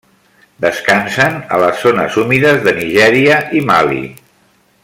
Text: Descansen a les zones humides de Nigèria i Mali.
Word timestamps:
Descansen 0.63 1.37
a 1.57 1.59
les 1.65 1.85
zones 1.87 2.19
humides 2.23 2.59
de 2.69 2.75
Nigèria 2.81 3.39
i 3.61 3.65
Mali. 3.73 4.05